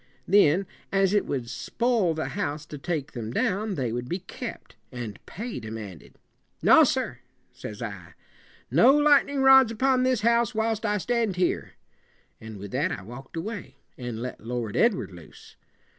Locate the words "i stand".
10.87-11.35